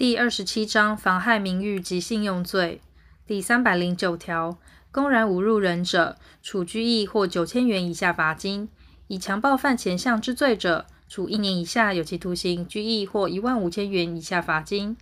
[0.00, 2.80] 第二十七章妨害名誉及信用罪
[3.26, 4.56] 第三百零九条，
[4.90, 8.68] 公然侮辱人者，处拘役或九千元以下罚金；
[9.08, 14.96] 以强暴犯前项之罪者，处一年以下有期徒刑、拘役或一万五千元以下罚金。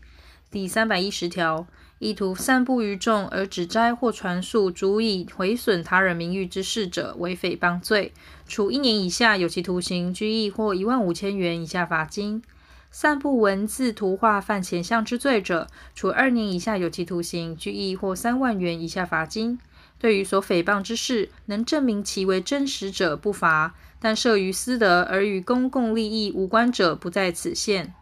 [0.51, 1.69] 第三百一十条，
[2.01, 8.13] 意图散布于众而指摘或传述足以毁损他人名誉之事者，为诽谤罪，
[8.49, 12.43] 处一年以下有期徒刑、拘役或一万五千元以下罚金。
[12.91, 19.59] 散布文字、图画犯前项之罪者，处二年以下有期徒刑、拘役或三万元以下罚金。
[19.99, 27.93] 对于所诽谤之事，能证明其为真实者，不罚；但涉于私德而与公共利益无关者，不在此限。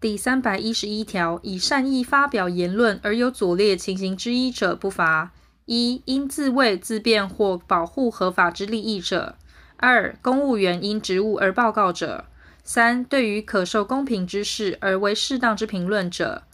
[0.00, 5.32] 第三百一十一条，以善意发表言论而有左列情形之一者，不罚：
[5.64, 9.36] 一、因自卫、自辩或保护合法之利益者；
[9.78, 12.26] 二、公务员因职务而报告者。
[12.64, 16.44] 三、对于可受公平之事而为适当之评论者；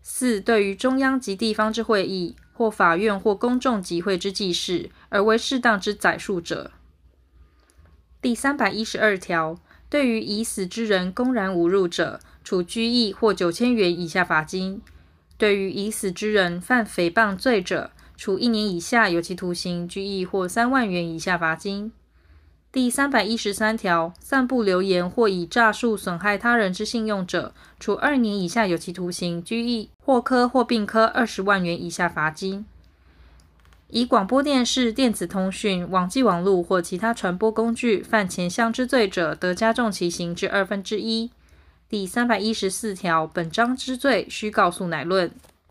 [0.00, 6.70] 四、对于中央及地方之会议或法院或公众集会之记事而为适当之载述者。
[8.22, 9.58] 第三百一十二条，
[9.90, 14.80] 对于已死之人公然侮辱者，处拘役或九千元以下罚金；
[15.36, 21.92] 对于已死之人犯诽谤罪者，处一年以下有期徒刑、拘役或三万元以下罚金。
[22.76, 32.66] 第三百一十三条，散布流言或以诈术损害他人之信用者，处二年以下有期徒刑、拘役或科或并科二十万元以下罚金。
[33.88, 41.30] 以广播电视、电子通讯、网际网路或其他传播工具犯前项之罪者，得加重其刑之二分之一。
[41.88, 45.30] 第三百一十四条，本章之罪，须告诉乃论。